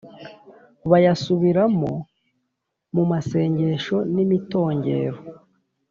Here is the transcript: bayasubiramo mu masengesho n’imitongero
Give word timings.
bayasubiramo 0.89 1.91
mu 2.95 3.03
masengesho 3.11 3.97
n’imitongero 4.13 5.17